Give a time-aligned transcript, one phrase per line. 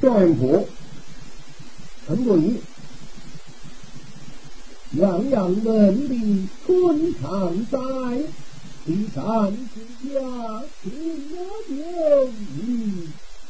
[0.00, 0.64] 转破，
[2.06, 2.56] 陈国义，
[4.92, 7.78] 洋洋门第春常在，
[8.86, 10.88] 第三之家亲
[11.32, 11.36] 我
[11.68, 11.74] 酒，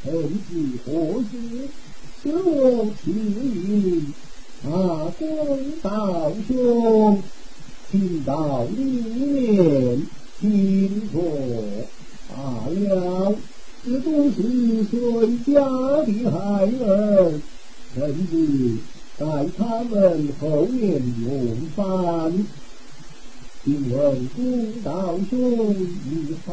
[0.03, 0.07] 臣
[0.39, 0.49] 子
[0.87, 0.89] 何
[1.31, 1.69] 时
[2.23, 4.13] 使我情意？
[4.65, 4.69] 大
[5.19, 5.21] 公
[5.83, 7.23] 道兄，
[7.91, 10.07] 请到里面
[10.41, 11.23] 请坐。
[12.29, 13.35] 罢了。
[13.91, 14.95] 这都是谁
[15.47, 15.55] 家
[16.05, 16.37] 的孩
[16.85, 17.41] 儿，
[17.95, 18.77] 甚至
[19.17, 19.25] 在
[19.57, 22.45] 他们后面用饭。
[23.65, 26.53] 请问公道兄你好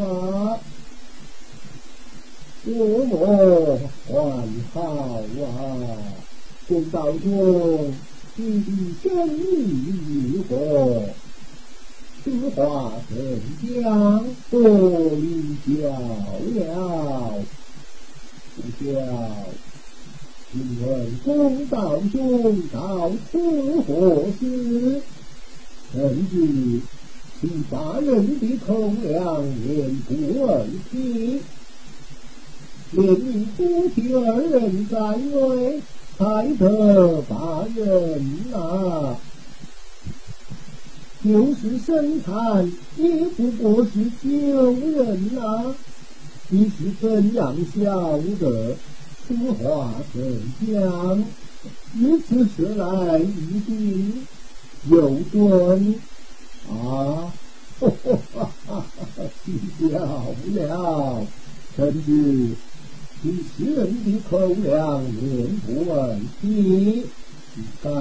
[0.00, 0.60] 啊？
[2.64, 2.70] 我
[3.06, 3.80] 么
[4.12, 4.16] 还
[4.72, 4.80] 好
[5.42, 5.50] 啊？
[6.68, 7.92] 公道兄，
[8.36, 8.66] 你的
[9.02, 9.40] 生意
[10.32, 10.54] 如何？
[12.28, 13.16] 此话怎
[13.82, 14.24] 讲？
[14.50, 17.34] 多礼教了。
[18.54, 18.86] 不孝，
[20.52, 25.02] 请问公道兄到此何事？
[25.90, 26.32] 甚至
[27.40, 29.66] 其他人的口粮连
[30.00, 30.10] 不
[30.44, 31.40] 二体，
[32.92, 35.80] 连你夫妻二人在内，
[36.18, 36.22] 才
[36.58, 39.16] 得大人呐。
[41.24, 45.74] 就是生产，也不过是救人呐。
[46.48, 48.76] 你是怎样晓得？
[49.26, 51.24] 此话怎讲？
[51.98, 54.26] 如此说来，一定
[54.88, 55.94] 有准
[56.70, 57.32] 啊！
[57.80, 58.84] 哈哈哈哈
[59.16, 59.24] 哈！
[59.78, 59.88] 笑
[60.54, 61.26] 了，
[61.76, 62.10] 甚至
[63.22, 67.04] 你世人的口粮连不完，你
[67.82, 67.92] 敢？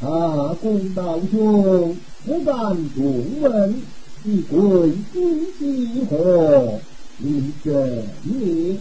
[0.00, 2.54] 啊，公道兄，不敢
[2.94, 3.82] 重问，
[4.22, 6.78] 你贵姓几何？
[7.18, 8.78] 你真名？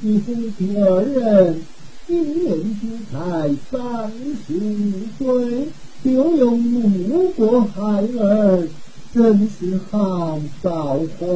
[0.00, 1.62] 你夫妻二人
[2.06, 4.12] 今年只才三
[4.46, 5.68] 十五岁，
[6.04, 8.68] 就有五个孩儿，
[9.14, 11.26] 真是好造化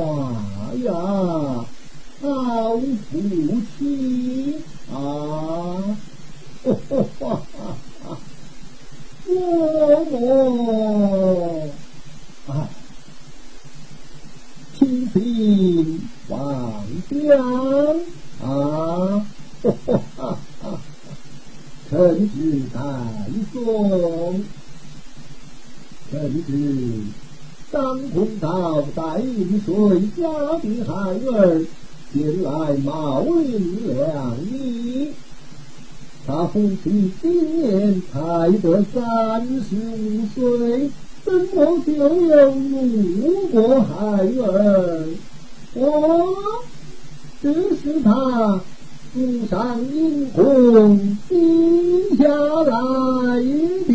[0.84, 1.64] 呀！
[2.20, 3.18] 好福
[3.78, 4.56] 气
[4.92, 5.96] 啊！
[6.62, 7.76] 哈哈哈哈！
[9.32, 11.68] 我我
[12.48, 12.68] 啊，
[14.76, 17.20] 亲亲王将
[18.42, 19.24] 啊，
[19.62, 20.80] 哈哈哈哈！
[21.88, 22.34] 臣子
[22.72, 22.80] 代
[23.52, 24.44] 送，
[26.10, 26.48] 臣子
[27.70, 29.70] 张公道带领谁
[30.16, 30.22] 家
[30.58, 30.92] 的孩
[31.36, 31.64] 儿
[32.12, 32.48] 前来
[32.84, 35.12] 冒领两礼。
[36.26, 40.90] 他父亲今年才得三十五岁，
[41.24, 45.08] 怎么就有五个孩儿？
[45.74, 46.34] 哦，
[47.42, 48.60] 这是他
[49.12, 53.42] 祖上阴魂定下来
[53.86, 53.90] 的。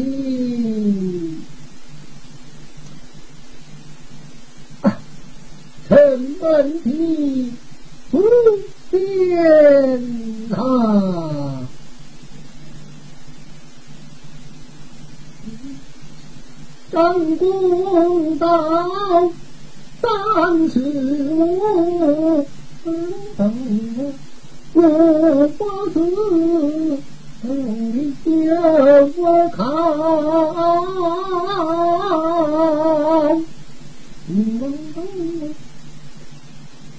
[5.88, 7.54] 臣问题
[8.10, 8.20] 不
[8.90, 8.98] 变
[10.52, 11.55] 啊！
[16.96, 19.30] 张公道
[20.02, 22.46] 三十五，
[24.72, 24.80] 我
[25.58, 25.60] 不
[25.92, 26.00] 是
[27.44, 28.30] 你叫
[29.18, 29.20] 我
[29.50, 29.60] 看，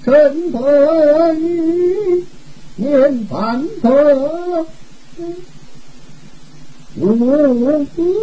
[0.04, 0.54] 真得
[1.36, 1.40] 意
[2.76, 3.86] 念半分。
[6.98, 7.04] 无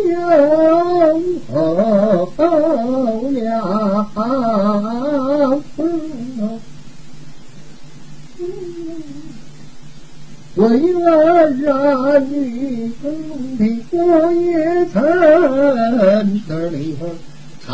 [0.10, 0.26] 有
[2.36, 2.42] 后
[3.34, 4.08] 呀，
[10.56, 11.08] 为了
[11.68, 13.04] 儿女的
[13.92, 15.02] 我也曾
[16.48, 16.80] 得了
[17.66, 17.70] 长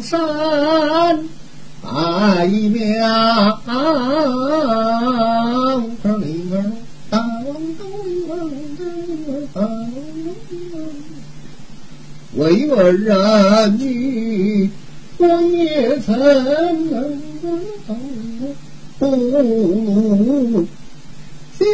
[0.00, 0.16] 山
[1.82, 2.46] 白
[12.48, 14.70] 为儿女，
[15.18, 16.14] 我也曾
[18.98, 20.66] 不怒
[21.58, 21.64] 修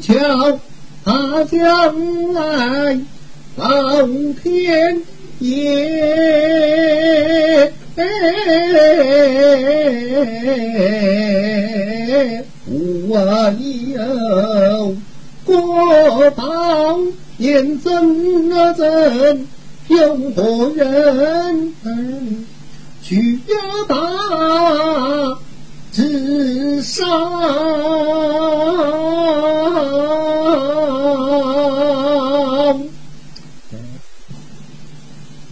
[0.00, 0.60] 桥，
[1.04, 3.00] 他将来
[3.56, 4.06] 老
[4.42, 5.02] 天
[5.40, 5.50] 爷
[7.96, 8.02] 不
[13.94, 14.94] 有
[15.44, 17.00] 过道，
[17.38, 17.92] 言怎
[18.52, 19.46] 啊怎？
[19.88, 22.44] 有个人儿
[23.02, 25.38] 去压大
[25.92, 27.04] 自杀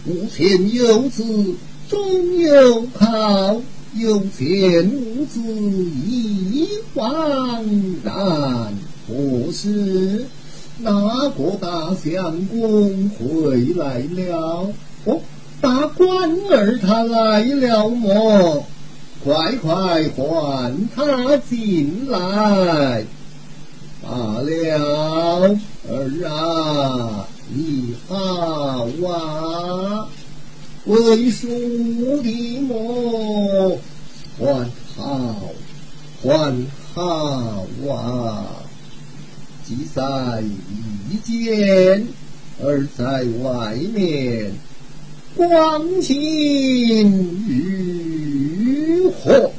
[0.05, 1.23] 无钱有子
[1.89, 3.61] 终有靠
[3.95, 7.63] 有钱无子已茫
[8.03, 8.73] 然。
[9.07, 10.25] 不是
[10.85, 14.69] 哪个大相公回来了？
[15.05, 15.19] 哦，
[15.59, 18.63] 大官儿他来了么？
[19.23, 23.03] 快快唤他进来。
[24.03, 25.57] 罢了，
[25.89, 30.07] 儿啊，你好啊，
[30.85, 31.47] 为叔
[32.21, 33.79] 的么？
[34.37, 35.51] 唤好，
[36.21, 38.54] 唤好啊。
[39.67, 40.43] 即在
[41.09, 42.07] 一间，
[42.61, 44.51] 而在外面，
[45.35, 49.51] 光景如何？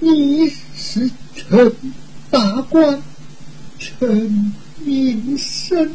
[0.00, 1.72] 你是陈
[2.30, 3.02] 大官，
[3.78, 5.94] 陈名生，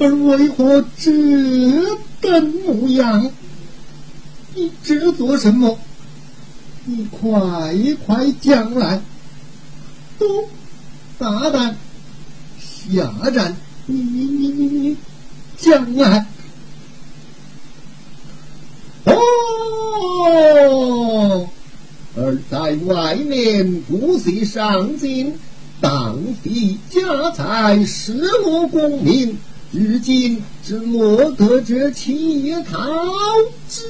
[0.00, 1.12] 而为何这
[2.20, 3.30] 等模样？
[4.56, 5.78] 你这做什么？
[6.86, 7.72] 你快
[8.04, 9.00] 快讲来！
[10.18, 10.48] 都。
[11.20, 11.76] 大胆
[12.58, 13.54] 下战！
[13.84, 14.96] 你你你你你
[15.58, 16.26] 将来
[19.04, 19.12] 哦，
[22.16, 25.38] 而在外面不惜上进，
[25.78, 29.36] 荡费家财，失落功名，
[29.72, 32.78] 如今只落得这乞讨
[33.68, 33.82] 之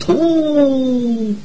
[0.00, 1.36] 徒。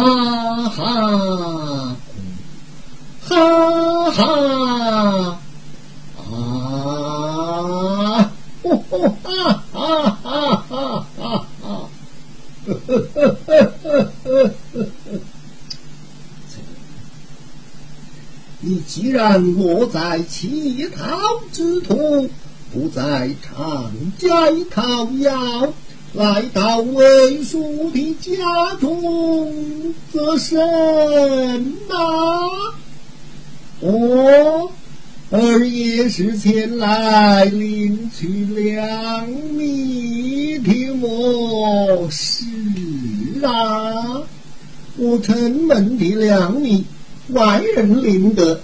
[0.00, 1.96] 哈哈，
[3.28, 4.18] 哈哈，
[6.16, 6.32] 啊，
[8.62, 9.76] 哈哈哈
[10.16, 11.44] 哈哈！
[11.60, 11.90] 哈，
[12.64, 13.52] 呵呵呵呵
[13.82, 14.50] 呵呵呵呵。
[18.62, 21.18] 你既然落在乞讨
[21.52, 22.30] 之徒，
[22.72, 24.28] 不在长街
[24.70, 25.72] 讨要。
[26.12, 30.58] 来到魏叔的家中做甚
[31.88, 31.94] 呐？
[33.78, 34.72] 我
[35.30, 42.08] 儿也是前来领取粮米的么？
[42.10, 42.44] 是
[43.44, 44.22] 啊，
[44.96, 46.86] 我城门的粮米
[47.28, 48.60] 外人领得，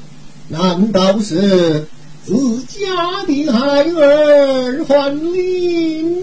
[0.49, 1.87] 难道是
[2.25, 6.16] 自家的孩儿还领？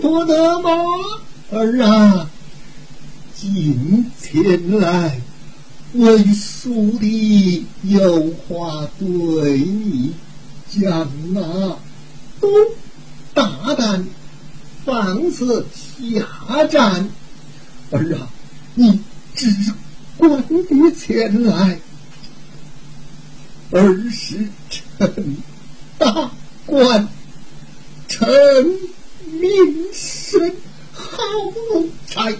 [0.00, 0.70] 不得吗，
[1.52, 2.30] 儿啊！
[3.34, 5.20] 今天来
[5.92, 10.14] 为叔的有话对你
[10.68, 11.02] 讲
[11.36, 11.76] 啊！
[12.40, 12.48] 都
[13.34, 14.06] 大胆
[14.84, 17.08] 放肆下战，
[17.90, 18.28] 儿啊！
[18.74, 19.00] 你
[19.34, 19.46] 只
[20.16, 21.78] 管你前来，
[23.72, 25.36] 儿是臣
[25.98, 26.30] 大
[26.64, 27.06] 官，
[28.08, 28.28] 臣。
[29.40, 30.54] 名声
[30.92, 31.08] 好
[32.08, 32.32] 才，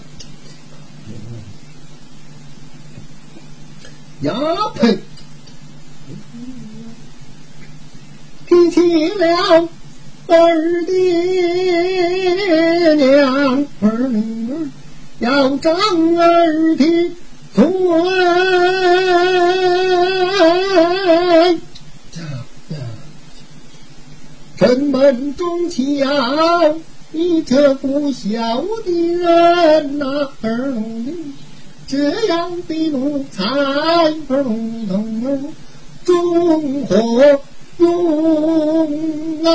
[4.20, 4.35] 呀
[4.75, 4.99] 呸！
[8.47, 9.69] 提起了
[10.26, 10.93] 儿的
[12.97, 14.69] 娘，儿女儿
[15.20, 15.75] 要长
[16.17, 16.85] 儿的
[17.54, 17.71] 尊。
[24.59, 25.78] 城门中敲，
[27.12, 30.29] 你这不孝的人呐！
[30.43, 30.75] 儿
[31.88, 35.52] 这样的奴才，儿龙龙
[36.05, 36.97] 中何
[37.79, 39.49] 用啊？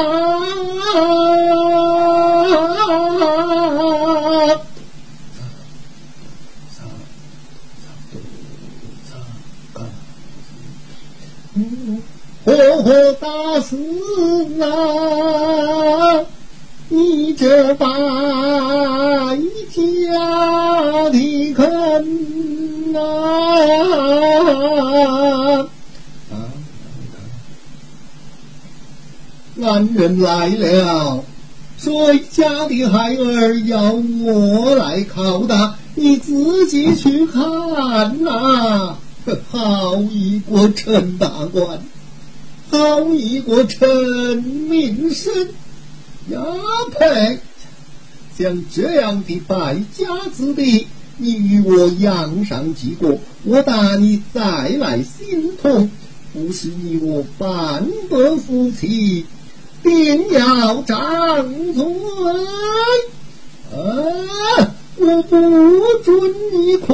[12.43, 13.77] 活活打死
[14.61, 16.25] 啊！
[16.87, 17.95] 你这败家
[21.09, 23.01] 的坑啊！
[29.61, 31.23] 俺人来了，
[31.77, 35.79] 谁家的孩儿要我来拷打？
[35.95, 38.97] 你自己去看呐！
[39.49, 41.81] 好一个陈大官！
[42.69, 45.49] 好一个陈明生
[46.29, 46.41] 呀！
[46.91, 47.39] 呸！
[48.37, 55.89] 像这样的败家子弟，你与我养上几个，我打你再来心痛。
[56.33, 59.25] 不是你我半个夫妻，
[59.81, 61.85] 定要张嘴
[63.71, 63.77] 啊！
[64.97, 65.37] 我不
[66.03, 66.93] 准你哭！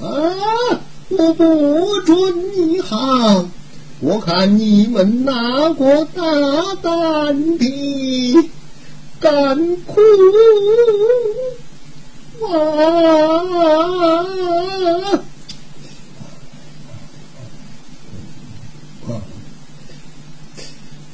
[0.00, 0.80] 啊！
[1.08, 2.16] 我不准
[2.56, 3.50] 你喊！
[4.02, 6.22] 我看你们哪个大
[6.82, 8.50] 胆的
[9.20, 10.00] 敢哭
[12.44, 12.52] 啊！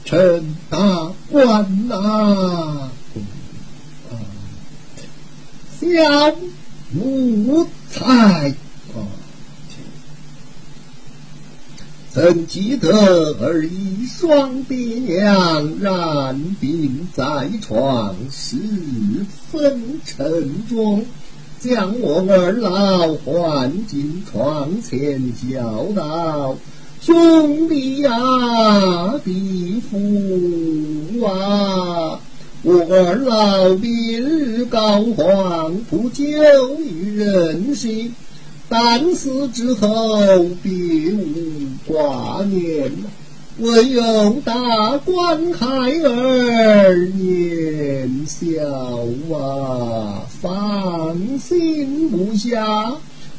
[0.06, 2.88] 陈大官呐，
[5.78, 5.86] 小
[6.92, 8.54] 奴才，
[12.20, 18.56] 怎记得儿一双爹娘染病在床，十
[19.52, 21.06] 分沉重，
[21.60, 26.56] 将我儿老唤进床前，叫道。
[27.00, 28.10] 兄弟呀，
[29.24, 32.18] 弟父啊，
[32.64, 36.24] 我儿老病日高皇，不久
[36.80, 38.10] 于人世，
[38.68, 40.18] 但死之后
[40.62, 40.70] 别
[41.12, 42.92] 无挂念，
[43.60, 45.66] 唯有大官孩
[46.04, 48.62] 儿年小
[49.34, 52.92] 啊，放心不下，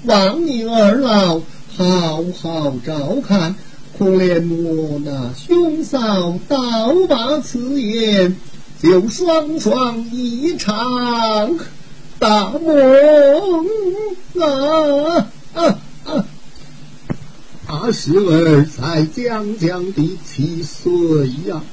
[0.05, 1.41] 望你二老。
[1.77, 3.55] 好好照看，
[3.97, 6.57] 可怜我那兄嫂倒
[7.07, 8.35] 把此言，
[8.81, 11.55] 就双双一场
[12.19, 13.65] 大梦
[14.35, 16.25] 啊啊啊！
[17.65, 21.63] 二十儿才将将的七岁呀。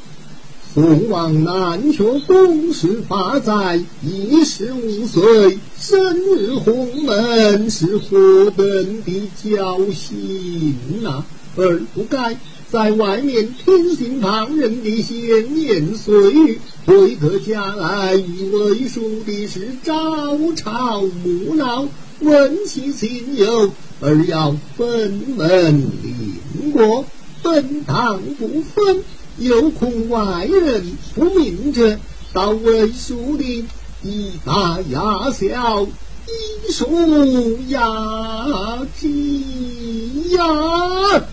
[0.72, 11.24] 宋王南学公事发在一十五岁生日鸿门，是何等的侥幸呐！
[11.56, 12.38] 而不该
[12.76, 21.88] 在外面听信旁人的闲言碎语，回客家来与为叔的是朝朝暮闹，
[22.20, 23.70] 问其亲友，
[24.02, 27.06] 而要分门另过，
[27.42, 29.02] 本堂不分。
[29.38, 31.98] 又恐外人不明者，
[32.34, 33.64] 到为叔的
[34.02, 35.86] 以大压小，
[36.26, 41.24] 以数压几呀？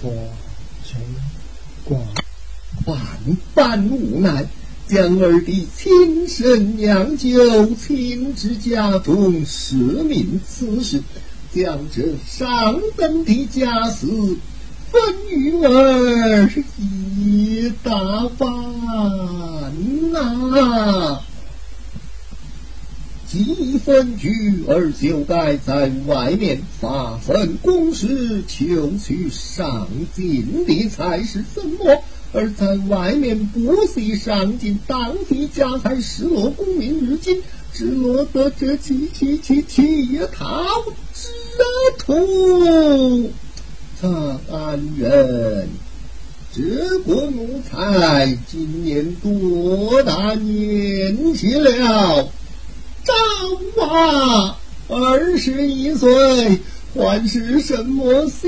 [0.00, 0.10] 寡
[0.86, 1.00] 臣
[1.88, 1.98] 寡
[2.86, 2.96] 万
[3.54, 4.46] 般无奈，
[4.86, 11.02] 将儿的亲生娘舅亲至家中，施命此事，
[11.52, 14.36] 将这上等的家私。
[14.90, 17.92] 分与儿一大
[18.38, 18.48] 半
[20.12, 21.20] 呐，
[23.30, 32.02] 几分聚儿就该在外面发奋公事，求取上进的才是什么？
[32.32, 37.42] 而在外面不惜上进，当地家财失落，功名如今，
[37.74, 41.28] 只落得这七七七七套之
[41.98, 43.30] 徒。
[44.00, 45.68] 长安人，
[46.54, 52.30] 这个奴才今年多大年纪了？
[53.08, 54.56] 张娃
[54.88, 56.60] 二十一岁，
[56.94, 58.46] 还是什么小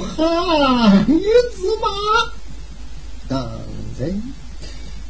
[0.00, 2.32] 孩子吗？
[3.28, 3.50] 当
[3.98, 4.22] 真？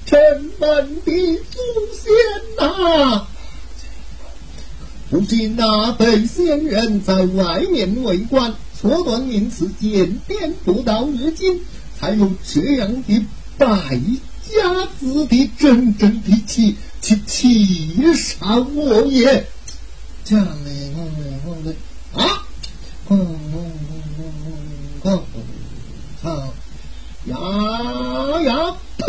[0.04, 0.18] 臣
[0.58, 1.12] 们的
[1.50, 1.58] 祖
[1.94, 2.12] 先
[2.58, 3.26] 呐！
[5.10, 8.54] 如今那被先人在外面为官。
[8.80, 11.60] 错断名次，渐变不到日今，
[12.00, 13.24] 才有这样的
[13.56, 14.00] 败
[14.50, 19.46] 家子的真正的气气气上我也。
[20.24, 20.46] 这样
[21.64, 21.74] 的，
[22.14, 22.46] 啊，
[23.08, 23.18] 嗯
[23.52, 23.72] 嗯
[24.18, 24.22] 嗯
[25.04, 25.22] 嗯嗯，
[26.22, 26.54] 好，
[27.26, 29.04] 呀呀呸！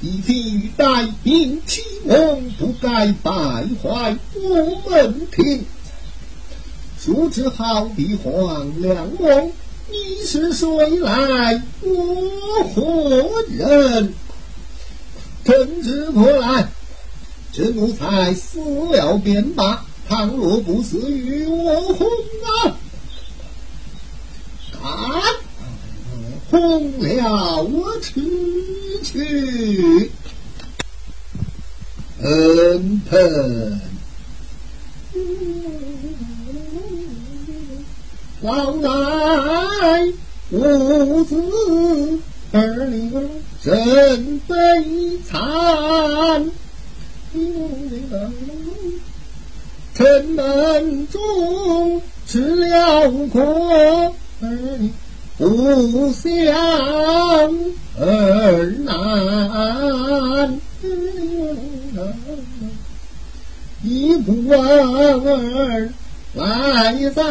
[0.00, 3.30] 一提带兵启蒙，不该败
[3.82, 5.66] 坏我门庭。
[6.98, 9.52] 叔侄好比黄粱梦，
[9.90, 11.62] 你是谁来？
[11.82, 14.14] 我何人？
[15.50, 16.68] 臣知过来，
[17.52, 18.60] 这奴才死
[18.92, 19.84] 了便罢。
[20.08, 22.06] 倘若不死，与我红
[22.44, 22.78] 啊！
[24.72, 25.22] 看，
[26.50, 28.20] 红了我去
[29.02, 30.10] 去，
[32.22, 33.80] 恩疼。
[38.42, 40.12] 老来
[40.50, 42.20] 无子
[42.52, 43.12] 儿女
[43.62, 44.54] 真悲
[45.24, 46.50] 惨，
[49.94, 53.38] 城门中吃了苦，
[54.40, 54.48] 儿
[54.80, 54.90] 女
[55.38, 56.28] 不相
[58.00, 60.60] 儿难，
[63.84, 65.88] 一不儿
[66.34, 67.22] 来在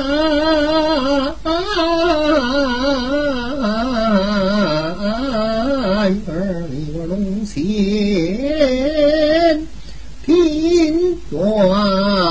[6.27, 7.67] 儿女龙前
[10.25, 12.29] 听断。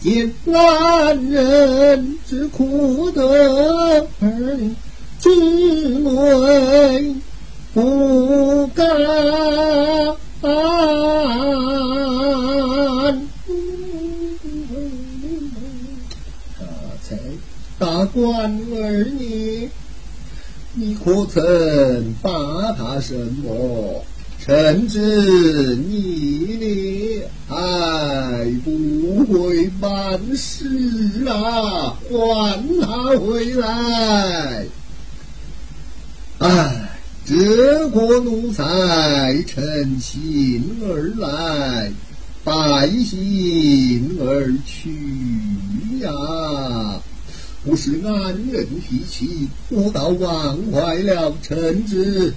[0.00, 4.74] 见男人之苦得儿女
[5.20, 5.30] 之
[18.06, 19.68] 官儿你，
[20.74, 22.30] 你可曾把
[22.72, 24.04] 他什么？
[24.44, 31.96] 臣之逆烈，还不会办事啊！
[32.10, 34.66] 还他回来！
[36.38, 36.90] 唉，
[37.24, 41.92] 这个奴才乘兴而来，
[42.42, 44.90] 败兴而去
[46.00, 46.10] 呀！
[47.64, 52.34] 不是安人脾气，我倒忘怀了臣子。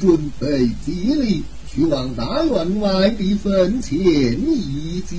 [0.00, 5.16] 准备接力去往大院外的坟前一祭，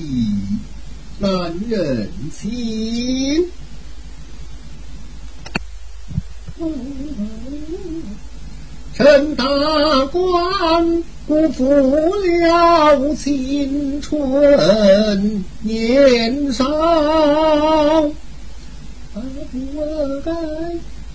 [1.18, 3.46] 难人情。
[8.94, 9.44] 陈大
[10.12, 16.64] 官辜负了青春年少，
[19.52, 19.56] 不
[20.24, 20.30] 该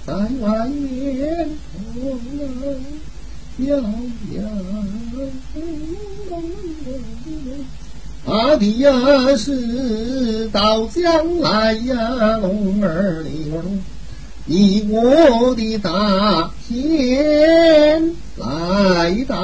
[0.06, 1.50] 在外面。
[3.58, 3.76] 呀
[4.34, 4.42] 呀，
[8.26, 8.90] 阿弟呀，
[9.38, 13.52] 是到将来呀，龙儿你
[14.48, 19.36] 以我的大天来到，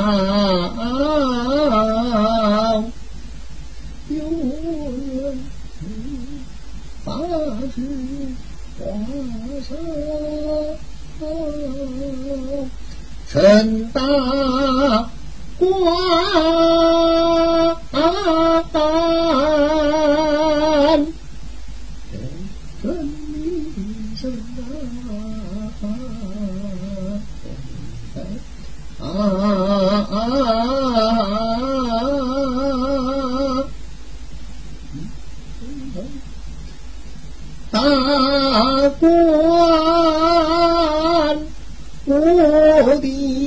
[4.09, 4.17] 有
[5.05, 5.37] 人
[7.03, 7.19] 发
[7.75, 7.81] 誓
[8.79, 8.85] 华
[9.61, 9.77] 山。
[13.29, 14.01] 陈大
[15.57, 15.67] 官，
[22.81, 23.35] 真名
[24.15, 24.31] 声
[29.01, 29.03] 啊！
[37.71, 37.75] 大
[38.99, 39.46] 官。
[42.09, 43.46] 我的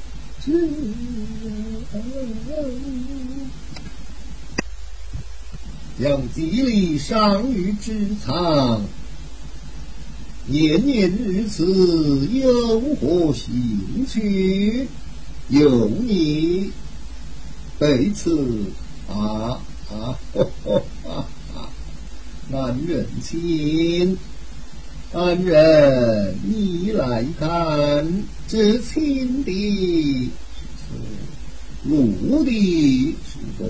[5.99, 8.81] 将吉利上于之藏，
[10.47, 14.87] 年年如此，有何兴趣？
[15.49, 16.71] 有你
[17.77, 18.63] 被此
[19.09, 20.17] 啊啊！
[22.51, 24.17] 安人亲，
[25.13, 30.29] 安人，你来看，这青的
[30.75, 33.65] 是陆的，是个。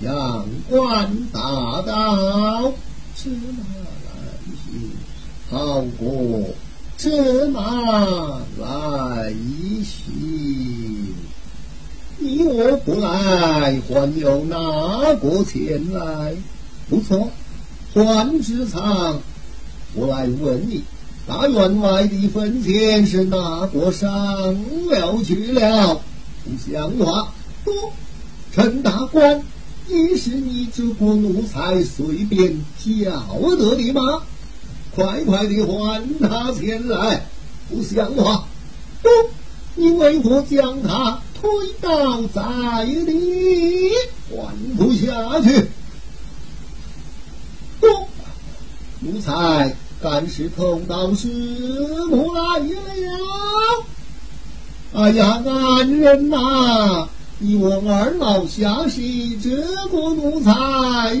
[0.00, 2.72] 阳关大道，
[3.14, 3.62] 车马
[4.06, 4.08] 来
[4.64, 4.90] 行，
[5.50, 6.48] 好过
[6.96, 9.34] 车马来
[9.84, 11.14] 行。
[12.18, 16.34] 你我不来，还有哪个前来？
[16.88, 17.30] 不错，
[17.92, 19.20] 换职场，
[19.94, 20.82] 我来问你，
[21.26, 24.10] 大员外的坟前是哪个上
[24.88, 26.00] 了去了？
[26.44, 27.32] 不像话！
[27.64, 27.70] 不，
[28.52, 29.42] 陈大官，
[29.86, 34.22] 你是你这个奴才随便叫得的吗？
[34.94, 37.24] 快快的唤他前来！
[37.70, 38.44] 不像话！
[39.00, 39.08] 不，
[39.76, 41.48] 你为何将他推
[41.80, 43.92] 倒在地？
[44.28, 45.68] 唤不下去！
[47.80, 47.86] 不，
[49.00, 51.28] 奴才干事同道师
[52.10, 53.84] 母来了。
[54.94, 57.08] 哎呀，安人呐！
[57.38, 59.00] 你我二老下是
[59.40, 59.50] 这
[59.90, 60.52] 个奴才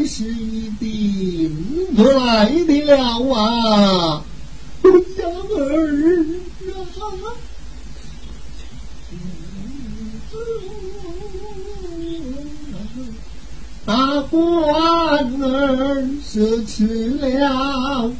[0.06, 1.50] 是一定
[1.96, 2.96] 不来的了
[3.32, 4.22] 啊！
[4.84, 6.24] 小儿
[6.68, 6.76] 啊，
[13.84, 14.40] 大官
[15.42, 18.12] 儿是吃了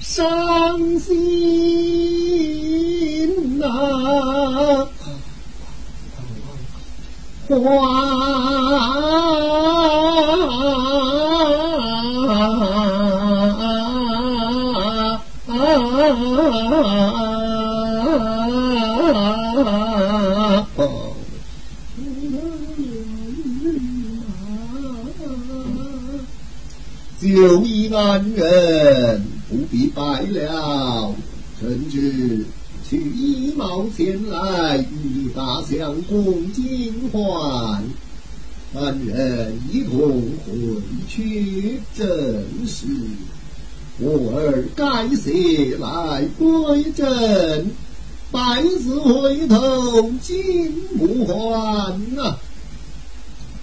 [0.00, 1.16] 伤心
[3.58, 4.88] 呐。
[7.48, 8.18] 花
[27.20, 31.14] 就一安人，不必拜了，
[31.60, 32.44] 甚至。
[32.88, 37.82] 取一毛钱来与大相公金换，
[38.72, 42.06] 三人一同回去正
[42.66, 42.86] 是。
[43.98, 47.70] 我儿该谢来归正，
[48.30, 52.38] 百子回头金不换呐！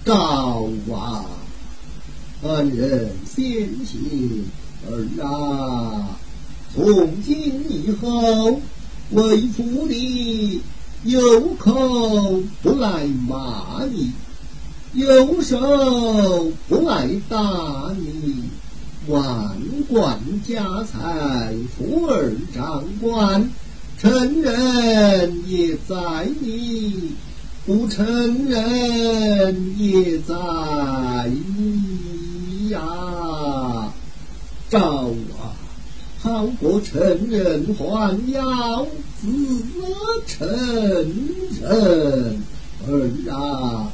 [0.04, 1.24] 告啊，
[2.40, 3.44] 三人先
[3.84, 4.44] 行
[4.90, 6.16] 儿啊，
[6.74, 8.60] 从今以后。
[9.12, 10.62] 为父的
[11.04, 14.10] 有口不来骂你，
[14.94, 18.42] 有手不来打你，
[19.06, 19.56] 万
[19.88, 23.48] 贯家财富儿掌管，
[23.96, 27.12] 承认也在你，
[27.64, 30.34] 不承认也在
[31.56, 32.80] 你呀，
[34.78, 35.54] 好啊！
[36.22, 38.84] 好过成人还要
[39.20, 39.26] 自
[40.26, 40.48] 承
[41.60, 42.42] 认
[42.88, 43.92] 儿啊，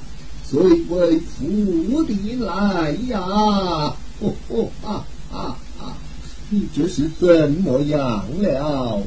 [0.48, 5.96] 虽为父的来呀，哦哦啊啊啊！
[6.48, 9.02] 你这是怎么样了？